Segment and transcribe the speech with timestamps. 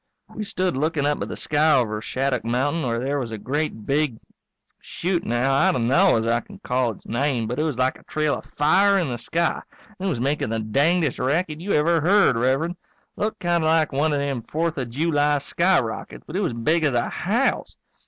[0.33, 3.85] We stood looking up at the sky over Shattuck mountain where there was a great
[3.85, 4.17] big
[4.79, 8.03] shoot now, I d'no as I can call its name but it was like a
[8.05, 9.61] trail of fire in the sky,
[9.99, 12.77] and it was makin' the dangdest racket you ever heard, Rev'rend.
[13.15, 16.83] Looked kind of like one of them Fourth of July skyrockets, but it was big
[16.83, 17.75] as a house.